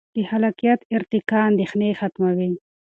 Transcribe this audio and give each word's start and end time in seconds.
د 0.15 0.17
خلاقیت 0.29 0.79
ارتقا 0.95 1.39
اندیښنې 1.49 1.89
ختموي. 1.99 2.51